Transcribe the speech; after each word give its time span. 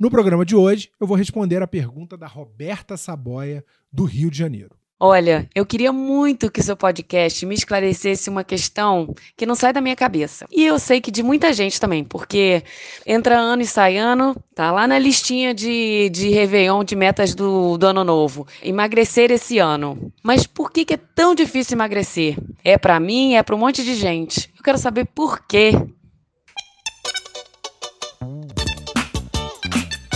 No 0.00 0.10
programa 0.10 0.44
de 0.44 0.54
hoje, 0.54 0.90
eu 1.00 1.08
vou 1.08 1.16
responder 1.16 1.60
a 1.60 1.66
pergunta 1.66 2.16
da 2.16 2.28
Roberta 2.28 2.96
Saboia, 2.96 3.64
do 3.92 4.04
Rio 4.04 4.30
de 4.30 4.38
Janeiro. 4.38 4.76
Olha, 5.00 5.48
eu 5.54 5.66
queria 5.66 5.92
muito 5.92 6.50
que 6.50 6.62
seu 6.62 6.76
podcast 6.76 7.44
me 7.44 7.54
esclarecesse 7.54 8.30
uma 8.30 8.44
questão 8.44 9.12
que 9.36 9.44
não 9.44 9.56
sai 9.56 9.72
da 9.72 9.80
minha 9.80 9.96
cabeça. 9.96 10.46
E 10.52 10.64
eu 10.64 10.78
sei 10.78 11.00
que 11.00 11.10
de 11.10 11.20
muita 11.20 11.52
gente 11.52 11.80
também, 11.80 12.04
porque 12.04 12.62
entra 13.04 13.38
ano 13.38 13.62
e 13.62 13.66
sai 13.66 13.96
ano, 13.96 14.36
tá 14.54 14.70
lá 14.70 14.86
na 14.86 15.00
listinha 15.00 15.52
de, 15.52 16.08
de 16.10 16.28
Réveillon 16.30 16.84
de 16.84 16.94
metas 16.94 17.34
do, 17.34 17.76
do 17.76 17.86
ano 17.86 18.04
novo. 18.04 18.46
Emagrecer 18.62 19.32
esse 19.32 19.58
ano. 19.58 20.12
Mas 20.22 20.46
por 20.46 20.70
que, 20.70 20.84
que 20.84 20.94
é 20.94 20.98
tão 21.14 21.34
difícil 21.34 21.76
emagrecer? 21.76 22.36
É 22.64 22.78
para 22.78 23.00
mim, 23.00 23.34
é 23.34 23.42
para 23.42 23.54
um 23.56 23.58
monte 23.58 23.84
de 23.84 23.96
gente. 23.96 24.52
Eu 24.56 24.62
quero 24.62 24.78
saber 24.78 25.06
por 25.06 25.44
quê. 25.46 25.72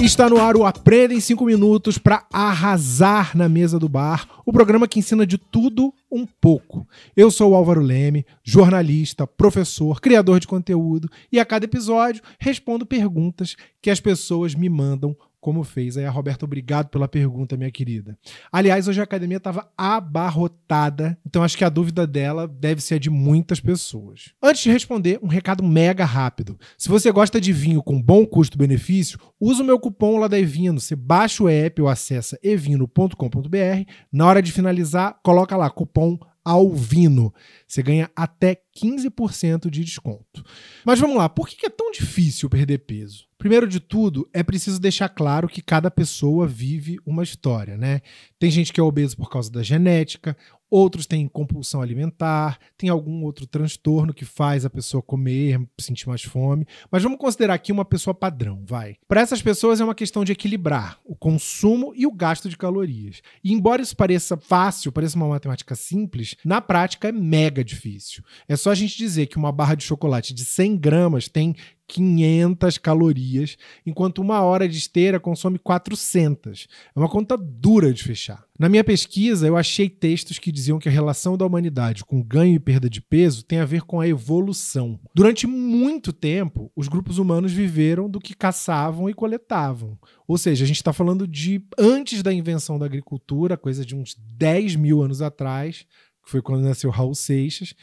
Está 0.03 0.29
no 0.29 0.37
ar 0.37 0.57
o 0.57 0.67
Aprenda 0.67 1.15
em 1.15 1.21
5 1.21 1.45
Minutos 1.45 1.97
para 1.97 2.27
arrasar 2.33 3.37
na 3.37 3.49
mesa 3.49 3.79
do 3.79 3.89
bar, 3.89 4.29
o 4.45 4.53
programa 4.53 4.89
que 4.89 4.99
ensina 4.99 5.25
de 5.25 5.39
tudo 5.39 5.95
um 6.11 6.27
pouco. 6.27 6.85
Eu 7.17 7.31
sou 7.31 7.53
o 7.53 7.55
Álvaro 7.55 7.81
Leme, 7.81 8.27
jornalista, 8.43 9.29
professor, 9.29 10.01
criador 10.01 10.41
de 10.41 10.49
conteúdo 10.49 11.09
e 11.31 11.39
a 11.39 11.45
cada 11.45 11.67
episódio 11.67 12.21
respondo 12.41 12.85
perguntas 12.85 13.55
que 13.81 13.91
as 13.91 14.01
pessoas 14.01 14.57
me 14.57 14.69
mandam 14.69 15.17
como 15.43 15.65
fez. 15.65 15.97
Aí 15.97 16.07
a 16.07 16.11
Roberta, 16.11 16.45
obrigado 16.45 16.89
pela 16.89 17.09
pergunta, 17.09 17.57
minha 17.57 17.71
querida. 17.71 18.17
Aliás, 18.51 18.87
hoje 18.87 19.01
a 19.01 19.05
academia 19.05 19.39
estava 19.39 19.69
abarrotada, 19.77 21.19
então 21.27 21.43
acho 21.43 21.59
que 21.59 21.65
a 21.65 21.69
dúvida 21.69 22.07
dela 22.07 22.47
deve 22.47 22.81
ser 22.81 22.95
a 22.95 22.99
de 22.99 23.11
muitas 23.11 23.59
pessoas. 23.59 24.33
Antes 24.41 24.63
de 24.63 24.71
responder, 24.71 25.19
um 25.21 25.27
recado 25.27 25.65
mega 25.65 26.05
rápido. 26.05 26.57
Se 26.79 26.89
você 26.89 27.11
gosta 27.11 27.41
de 27.41 27.53
vinho 27.53 27.83
com 27.83 28.01
bom 28.01 28.25
custo-benefício, 28.25 29.19
usa 29.41 29.65
o 29.65 29.67
meu 29.67 29.81
cupom 29.81 30.17
lá 30.17 30.29
da 30.29 30.39
Evino. 30.39 30.81
Você 30.81 30.95
baixa 30.95 31.43
o 31.43 31.49
app 31.49 31.83
ou 31.83 31.89
acessa 31.89 32.39
evino.com.br. 32.41 33.91
Na 34.13 34.27
hora 34.27 34.41
de 34.41 34.53
finalizar, 34.53 35.19
coloca 35.25 35.57
lá 35.57 35.69
cupom 35.69 36.19
Alvino. 36.45 37.33
Você 37.67 37.83
ganha 37.83 38.11
até 38.15 38.61
15% 38.77 39.71
de 39.71 39.85
desconto. 39.85 40.45
Mas 40.85 40.99
vamos 40.99 41.17
lá, 41.17 41.29
por 41.29 41.49
que 41.49 41.67
é 41.67 41.71
tão 41.71 41.91
difícil 41.91 42.51
perder 42.51 42.79
peso? 42.79 43.27
Primeiro 43.39 43.67
de 43.67 43.81
tudo, 43.81 44.29
é 44.33 44.43
preciso 44.43 44.81
deixar 44.81 45.09
claro 45.09 45.49
que 45.49 45.61
cada 45.61 45.91
pessoa 45.91 46.47
vive 46.47 46.99
uma 47.05 47.23
história, 47.23 47.77
né? 47.77 48.01
Tem 48.39 48.51
gente 48.51 48.73
que 48.73 48.81
é 48.81 48.83
obeso 48.83 49.17
por 49.17 49.29
causa 49.29 49.51
da 49.51 49.63
genética, 49.63 50.37
outros 50.73 51.07
têm 51.07 51.29
compulsão 51.29 51.83
alimentar, 51.83 52.59
tem 52.79 52.89
algum 52.89 53.25
outro 53.25 53.47
transtorno 53.47 54.15
que 54.15 54.25
faz 54.25 54.65
a 54.65 54.71
pessoa 54.71 55.03
comer, 55.03 55.61
sentir 55.79 56.09
mais 56.09 56.23
fome. 56.23 56.67
Mas 56.91 57.03
vamos 57.03 57.19
considerar 57.19 57.53
aqui 57.53 57.71
uma 57.71 57.85
pessoa 57.85 58.15
padrão, 58.15 58.63
vai. 58.65 58.97
Para 59.07 59.21
essas 59.21 59.43
pessoas 59.43 59.83
é 59.83 59.85
uma 59.85 59.95
questão 59.95 60.25
de 60.25 60.33
equilibrar 60.33 60.99
o 61.05 61.15
consumo 61.15 61.93
e 61.95 62.07
o 62.07 62.11
gasto 62.11 62.49
de 62.49 62.57
calorias. 62.57 63.21
E 63.45 63.53
embora 63.53 63.83
isso 63.83 63.95
pareça 63.95 64.35
fácil, 64.39 64.91
pareça 64.91 65.17
uma 65.17 65.29
matemática 65.29 65.75
simples, 65.75 66.37
na 66.43 66.63
prática 66.63 67.09
é 67.09 67.13
mega 67.13 67.63
difícil. 67.63 68.25
É 68.49 68.57
só 68.57 68.71
a 68.71 68.75
gente 68.75 68.97
dizer 68.97 69.27
que 69.27 69.37
uma 69.37 69.53
barra 69.53 69.75
de 69.75 69.85
chocolate 69.85 70.33
de 70.33 70.45
100 70.45 70.79
gramas 70.79 71.29
tem 71.29 71.55
500 71.89 72.79
calorias, 72.79 73.57
enquanto 73.85 74.19
uma 74.21 74.41
hora 74.41 74.69
de 74.69 74.79
esteira 74.79 75.21
consome 75.21 75.59
400. 75.59 76.67
É 76.95 76.99
uma 76.99 77.09
conta 77.09 77.37
dura 77.37 77.93
de 77.93 78.03
fechar. 78.03 78.45
Na 78.59 78.69
minha 78.69 78.85
pesquisa, 78.85 79.47
eu 79.47 79.57
achei 79.57 79.89
textos 79.89 80.39
que 80.39 80.53
diziam 80.53 80.79
que 80.79 80.89
a 80.89 80.93
relação 80.93 81.37
da 81.37 81.45
humanidade 81.45 82.05
com 82.05 82.23
ganho 82.23 82.55
e 82.55 82.61
perda 82.61 82.89
de 82.89 83.01
peso 83.01 83.45
tem 83.45 83.59
a 83.59 83.65
ver 83.65 83.83
com 83.83 84.01
a 84.01 84.07
evolução. 84.07 85.01
Durante 85.15 85.47
muito 85.47 86.13
tempo, 86.13 86.71
os 86.77 86.87
grupos 86.87 87.19
humanos 87.19 87.53
viveram 87.53 88.09
do 88.09 88.21
que 88.21 88.35
caçavam 88.35 89.11
e 89.11 89.15
coletavam. 89.15 89.99
Ou 90.29 90.39
seja, 90.39 90.65
a 90.65 90.67
gente 90.67 90.77
está 90.77 90.93
falando 90.93 91.27
de 91.27 91.63
antes 91.79 92.23
da 92.23 92.33
invenção 92.33 92.79
da 92.79 92.87
agricultura, 92.87 93.57
coisa 93.57 93.85
de 93.85 93.97
uns 93.97 94.15
10 94.15 94.77
mil 94.77 95.03
anos 95.03 95.21
atrás, 95.21 95.85
que 96.25 96.31
foi 96.31 96.41
quando 96.41 96.63
nasceu 96.63 96.91
Raul 96.91 97.15
Seixas. 97.15 97.75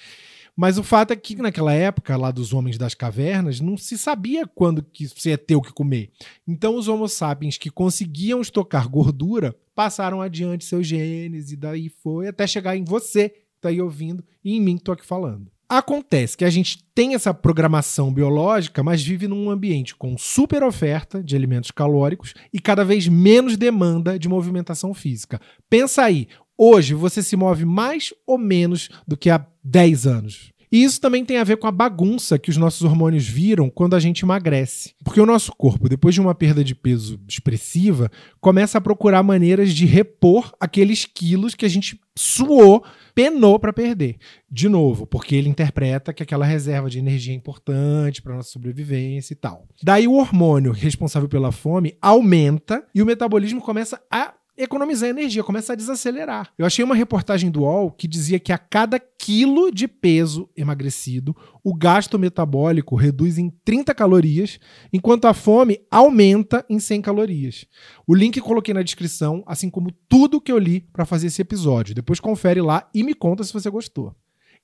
Mas 0.60 0.78
o 0.78 0.84
fato 0.84 1.14
é 1.14 1.16
que 1.16 1.38
naquela 1.38 1.72
época, 1.72 2.18
lá 2.18 2.32
dos 2.32 2.52
homens 2.52 2.78
das 2.78 2.94
cavernas, 2.94 3.62
não 3.62 3.78
se 3.78 3.98
sabia 3.98 4.46
quando 4.46 4.84
que 4.84 5.08
você 5.08 5.30
ia 5.30 5.38
ter 5.38 5.56
o 5.56 5.62
que 5.62 5.72
comer. 5.72 6.12
Então 6.46 6.76
os 6.76 6.90
homo 6.90 7.08
sapiens 7.08 7.58
que 7.58 7.70
conseguiam 7.70 8.42
estocar 8.42 8.90
gordura 8.90 9.56
passaram 9.74 10.22
adiante 10.22 10.66
seus 10.66 10.86
genes 10.86 11.54
e 11.54 11.56
daí 11.56 11.88
foi 11.88 12.28
até 12.28 12.46
chegar 12.46 12.76
em 12.76 12.84
você 12.84 13.30
que 13.30 13.38
está 13.56 13.70
aí 13.70 13.82
ouvindo 13.82 14.22
e 14.44 14.58
em 14.58 14.60
mim 14.60 14.76
que 14.76 14.82
estou 14.82 14.92
aqui 14.92 15.06
falando. 15.06 15.50
Acontece 15.70 16.36
que 16.36 16.44
a 16.44 16.50
gente 16.50 16.84
tem 16.94 17.16
essa 17.16 17.34
programação 17.34 18.12
biológica, 18.12 18.84
mas 18.84 19.02
vive 19.02 19.30
num 19.30 19.50
ambiente 19.50 19.96
com 19.96 20.18
super 20.18 20.62
oferta 20.62 21.24
de 21.24 21.38
alimentos 21.38 21.72
calóricos 21.72 22.34
e 22.52 22.60
cada 22.60 22.84
vez 22.84 23.08
menos 23.08 23.56
demanda 23.56 24.20
de 24.20 24.28
movimentação 24.28 24.94
física. 24.94 25.40
Pensa 25.70 26.04
aí, 26.04 26.28
hoje 26.60 26.94
você 26.94 27.24
se 27.24 27.38
move 27.38 27.64
mais 27.64 28.14
ou 28.28 28.38
menos 28.38 28.90
do 29.08 29.16
que 29.16 29.30
há 29.30 29.46
10 29.64 30.06
anos. 30.06 30.52
E 30.72 30.84
isso 30.84 31.02
também 31.02 31.26
tem 31.26 31.38
a 31.38 31.44
ver 31.44 31.58
com 31.58 31.66
a 31.66 31.72
bagunça 31.72 32.38
que 32.38 32.52
os 32.52 32.58
nossos 32.58 32.84
hormônios 32.84 33.28
viram 33.28 33.72
quando 33.72 33.96
a 33.96 34.00
gente 34.00 34.24
emagrece. 34.24 34.94
Porque 35.04 35.20
o 35.20 35.26
nosso 35.26 35.52
corpo, 35.56 35.90
depois 35.90 36.14
de 36.14 36.22
uma 36.22 36.36
perda 36.36 36.64
de 36.64 36.76
peso 36.76 37.20
expressiva, 37.28 38.12
começa 38.40 38.78
a 38.78 38.82
procurar 38.82 39.24
maneiras 39.24 39.74
de 39.74 39.88
repor 39.88 40.54
aqueles 40.60 41.06
quilos 41.06 41.56
que 41.56 41.66
a 41.66 41.70
gente 41.70 42.00
suou, 42.16 42.84
penou 43.16 43.58
para 43.58 43.74
perder. 43.74 44.18
De 44.52 44.70
novo, 44.70 45.08
porque 45.08 45.36
ele 45.36 45.50
interpreta 45.50 46.14
que 46.14 46.22
aquela 46.22 46.46
reserva 46.46 46.88
de 46.88 47.00
energia 47.00 47.34
é 47.34 47.38
importante 47.38 48.22
para 48.22 48.36
nossa 48.36 48.52
sobrevivência 48.52 49.34
e 49.34 49.38
tal. 49.38 49.66
Daí 49.82 50.08
o 50.08 50.14
hormônio 50.14 50.72
responsável 50.72 51.28
pela 51.28 51.52
fome 51.52 51.98
aumenta 52.00 52.86
e 52.94 53.02
o 53.02 53.06
metabolismo 53.08 53.60
começa 53.60 54.00
a 54.12 54.36
economizar 54.60 55.10
energia, 55.10 55.44
começa 55.44 55.74
a 55.74 55.76
desacelerar. 55.76 56.52
Eu 56.58 56.66
achei 56.66 56.84
uma 56.84 56.94
reportagem 56.94 57.50
do 57.50 57.62
UOL 57.62 57.92
que 57.92 58.08
dizia 58.08 58.40
que 58.40 58.52
a 58.52 58.58
cada 58.58 59.00
quilo 59.00 59.72
de 59.72 59.88
peso 59.88 60.50
emagrecido, 60.56 61.36
o 61.64 61.74
gasto 61.74 62.20
metabólico 62.20 62.96
reduz 62.96 63.38
em 63.38 63.50
30 63.64 63.96
calorias, 63.96 64.60
enquanto 64.92 65.26
a 65.26 65.34
fome 65.34 65.80
aumenta 65.90 66.66
em 66.70 66.80
100 66.80 67.02
calorias. 67.02 67.66
O 68.06 68.14
link 68.14 68.40
coloquei 68.42 68.74
na 68.74 68.84
descrição, 68.84 69.44
assim 69.48 69.70
como 69.70 69.92
tudo 70.10 70.42
que 70.42 70.52
eu 70.52 70.58
li 70.58 70.82
para 70.82 71.06
fazer 71.06 71.28
esse 71.28 71.42
episódio. 71.42 71.96
Depois 71.96 72.20
confere 72.20 72.62
lá 72.62 72.90
e 72.94 73.04
me 73.04 73.14
conta 73.14 73.44
se 73.44 73.54
você 73.54 73.70
gostou. 73.70 74.14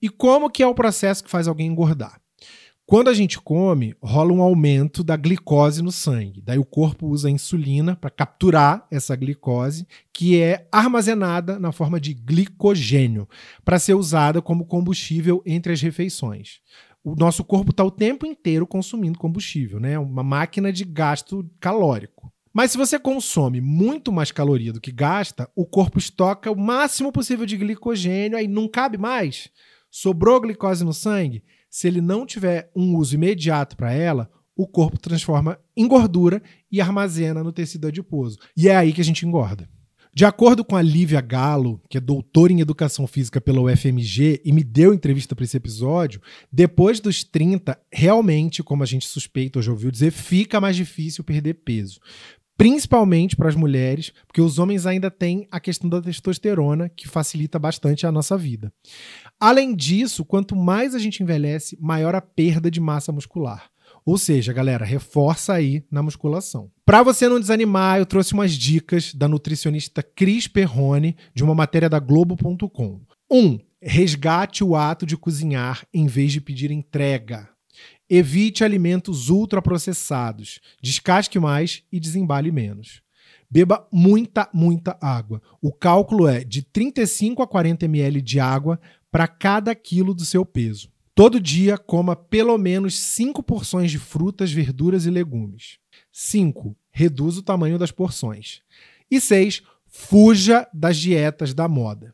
E 0.01 0.09
como 0.09 0.49
que 0.49 0.61
é 0.61 0.67
o 0.67 0.75
processo 0.75 1.23
que 1.23 1.29
faz 1.29 1.47
alguém 1.47 1.67
engordar? 1.67 2.19
Quando 2.87 3.09
a 3.09 3.15
gente 3.15 3.41
come, 3.41 3.95
rola 3.99 4.31
um 4.31 4.43
aumento 4.43 5.03
da 5.03 5.17
glicose 5.17 5.81
no 5.81 5.91
sangue. 5.91 6.39
Daí 6.39 6.59
o 6.59 6.63
corpo 6.63 7.07
usa 7.07 7.27
a 7.27 7.31
insulina 7.31 7.95
para 7.95 8.11
capturar 8.11 8.85
essa 8.91 9.15
glicose, 9.15 9.87
que 10.13 10.39
é 10.39 10.67
armazenada 10.71 11.57
na 11.57 11.71
forma 11.71 11.99
de 11.99 12.13
glicogênio, 12.13 13.27
para 13.63 13.79
ser 13.79 13.95
usada 13.95 14.39
como 14.39 14.67
combustível 14.67 15.41
entre 15.47 15.73
as 15.73 15.81
refeições. 15.81 16.59
O 17.03 17.15
nosso 17.15 17.43
corpo 17.43 17.71
está 17.71 17.83
o 17.83 17.89
tempo 17.89 18.23
inteiro 18.23 18.67
consumindo 18.67 19.17
combustível, 19.17 19.79
né? 19.79 19.97
Uma 19.97 20.23
máquina 20.23 20.71
de 20.71 20.85
gasto 20.85 21.43
calórico. 21.59 22.31
Mas 22.53 22.71
se 22.71 22.77
você 22.77 22.99
consome 22.99 23.61
muito 23.61 24.11
mais 24.11 24.31
caloria 24.31 24.71
do 24.71 24.79
que 24.79 24.91
gasta, 24.91 25.49
o 25.55 25.65
corpo 25.65 25.97
estoca 25.97 26.51
o 26.51 26.55
máximo 26.55 27.11
possível 27.11 27.47
de 27.47 27.57
glicogênio, 27.57 28.37
aí 28.37 28.47
não 28.47 28.67
cabe 28.67 28.95
mais. 28.95 29.49
Sobrou 29.89 30.39
glicose 30.39 30.85
no 30.85 30.93
sangue? 30.93 31.43
Se 31.75 31.89
ele 31.89 31.99
não 31.99 32.25
tiver 32.25 32.71
um 32.73 32.95
uso 32.95 33.15
imediato 33.15 33.75
para 33.75 33.91
ela, 33.91 34.31
o 34.55 34.65
corpo 34.65 34.97
transforma 34.97 35.59
em 35.75 35.85
gordura 35.85 36.41
e 36.71 36.79
armazena 36.79 37.43
no 37.43 37.51
tecido 37.51 37.87
adiposo. 37.87 38.37
E 38.55 38.69
é 38.69 38.77
aí 38.77 38.93
que 38.93 39.01
a 39.01 39.03
gente 39.03 39.25
engorda. 39.25 39.67
De 40.13 40.23
acordo 40.23 40.63
com 40.63 40.77
a 40.77 40.81
Lívia 40.81 41.19
Galo, 41.19 41.81
que 41.89 41.97
é 41.97 41.99
doutora 41.99 42.53
em 42.53 42.61
educação 42.61 43.05
física 43.05 43.41
pela 43.41 43.59
UFMG 43.59 44.41
e 44.45 44.53
me 44.53 44.63
deu 44.63 44.93
entrevista 44.93 45.35
para 45.35 45.43
esse 45.43 45.57
episódio, 45.57 46.21
depois 46.49 47.01
dos 47.01 47.25
30, 47.25 47.77
realmente, 47.91 48.63
como 48.63 48.81
a 48.81 48.85
gente 48.85 49.05
suspeita 49.05 49.59
ou 49.59 49.63
já 49.63 49.73
ouviu 49.73 49.91
dizer, 49.91 50.11
fica 50.11 50.61
mais 50.61 50.77
difícil 50.77 51.25
perder 51.25 51.55
peso 51.55 51.99
principalmente 52.57 53.35
para 53.35 53.49
as 53.49 53.55
mulheres, 53.55 54.13
porque 54.25 54.41
os 54.41 54.59
homens 54.59 54.85
ainda 54.85 55.11
têm 55.11 55.47
a 55.51 55.59
questão 55.59 55.89
da 55.89 56.01
testosterona, 56.01 56.89
que 56.89 57.07
facilita 57.07 57.59
bastante 57.59 58.07
a 58.07 58.11
nossa 58.11 58.37
vida. 58.37 58.71
Além 59.39 59.75
disso, 59.75 60.23
quanto 60.23 60.55
mais 60.55 60.95
a 60.95 60.99
gente 60.99 61.21
envelhece, 61.21 61.77
maior 61.81 62.15
a 62.15 62.21
perda 62.21 62.71
de 62.71 62.79
massa 62.79 63.11
muscular. 63.11 63.69
Ou 64.05 64.17
seja, 64.17 64.53
galera, 64.53 64.85
reforça 64.85 65.53
aí 65.53 65.83
na 65.89 66.03
musculação. 66.03 66.71
Para 66.85 67.01
você 67.01 67.27
não 67.27 67.39
desanimar, 67.39 67.97
eu 67.97 68.05
trouxe 68.05 68.33
umas 68.33 68.53
dicas 68.53 69.13
da 69.13 69.27
nutricionista 69.27 70.03
Cris 70.03 70.47
Perrone, 70.47 71.17
de 71.33 71.43
uma 71.43 71.55
matéria 71.55 71.89
da 71.89 71.99
Globo.com. 71.99 73.01
1. 73.29 73.37
Um, 73.37 73.59
resgate 73.81 74.63
o 74.63 74.75
ato 74.75 75.05
de 75.05 75.17
cozinhar 75.17 75.85
em 75.93 76.05
vez 76.05 76.31
de 76.31 76.39
pedir 76.39 76.69
entrega. 76.69 77.49
Evite 78.07 78.63
alimentos 78.63 79.29
ultraprocessados. 79.29 80.59
Descasque 80.81 81.39
mais 81.39 81.81
e 81.91 81.99
desembale 81.99 82.51
menos. 82.51 83.01
Beba 83.49 83.87
muita, 83.91 84.49
muita 84.53 84.97
água. 85.01 85.41
O 85.61 85.71
cálculo 85.71 86.27
é 86.27 86.43
de 86.43 86.61
35 86.61 87.41
a 87.41 87.47
40 87.47 87.85
ml 87.85 88.21
de 88.21 88.39
água 88.39 88.79
para 89.15 89.29
cada 89.29 89.73
quilo 89.73 90.13
do 90.13 90.25
seu 90.25 90.45
peso. 90.45 90.91
Todo 91.15 91.39
dia 91.39 91.77
coma 91.77 92.17
pelo 92.17 92.57
menos 92.57 92.99
5 92.99 93.41
porções 93.41 93.89
de 93.89 93.97
frutas, 93.97 94.51
verduras 94.51 95.05
e 95.05 95.09
legumes. 95.09 95.79
5. 96.11 96.75
Reduza 96.91 97.39
o 97.39 97.41
tamanho 97.41 97.79
das 97.79 97.91
porções. 97.91 98.61
E 99.09 99.21
6. 99.21 99.63
Fuja 99.87 100.67
das 100.73 100.97
dietas 100.97 101.53
da 101.53 101.65
moda. 101.65 102.13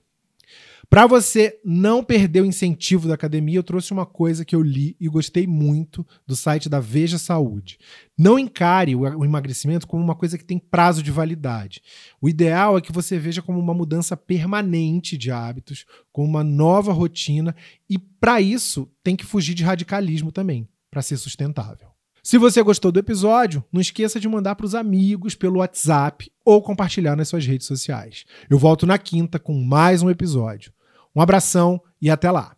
Para 0.91 1.07
você 1.07 1.57
não 1.63 2.03
perder 2.03 2.41
o 2.41 2.45
incentivo 2.45 3.07
da 3.07 3.13
academia, 3.13 3.57
eu 3.57 3.63
trouxe 3.63 3.93
uma 3.93 4.05
coisa 4.05 4.43
que 4.43 4.53
eu 4.53 4.61
li 4.61 4.97
e 4.99 5.07
gostei 5.07 5.47
muito 5.47 6.05
do 6.27 6.35
site 6.35 6.67
da 6.67 6.81
Veja 6.81 7.17
Saúde. 7.17 7.79
Não 8.17 8.37
encare 8.37 8.93
o 8.93 9.23
emagrecimento 9.23 9.87
como 9.87 10.03
uma 10.03 10.15
coisa 10.15 10.37
que 10.37 10.43
tem 10.43 10.59
prazo 10.59 11.01
de 11.01 11.09
validade. 11.09 11.81
O 12.19 12.27
ideal 12.27 12.77
é 12.77 12.81
que 12.81 12.91
você 12.91 13.17
veja 13.17 13.41
como 13.41 13.57
uma 13.57 13.73
mudança 13.73 14.17
permanente 14.17 15.17
de 15.17 15.31
hábitos, 15.31 15.85
como 16.11 16.27
uma 16.27 16.43
nova 16.43 16.91
rotina, 16.91 17.55
e 17.89 17.97
para 17.97 18.41
isso 18.41 18.85
tem 19.01 19.15
que 19.15 19.25
fugir 19.25 19.53
de 19.53 19.63
radicalismo 19.63 20.29
também, 20.29 20.67
para 20.91 21.01
ser 21.01 21.15
sustentável. 21.15 21.87
Se 22.21 22.37
você 22.37 22.61
gostou 22.61 22.91
do 22.91 22.99
episódio, 22.99 23.63
não 23.71 23.79
esqueça 23.79 24.19
de 24.19 24.27
mandar 24.27 24.55
para 24.55 24.65
os 24.65 24.75
amigos 24.75 25.35
pelo 25.35 25.59
WhatsApp 25.59 26.29
ou 26.43 26.61
compartilhar 26.61 27.15
nas 27.15 27.29
suas 27.29 27.45
redes 27.45 27.65
sociais. 27.65 28.25
Eu 28.49 28.59
volto 28.59 28.85
na 28.85 28.97
quinta 28.97 29.39
com 29.39 29.53
mais 29.53 30.03
um 30.03 30.09
episódio. 30.09 30.73
Um 31.15 31.21
abração 31.21 31.81
e 32.01 32.09
até 32.09 32.31
lá! 32.31 32.55